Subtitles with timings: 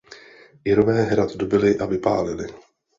[0.65, 2.47] Irové hrad dobyli a vypálili.